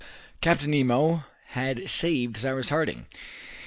[0.41, 3.05] Captain Nemo had saved Cyrus Harding.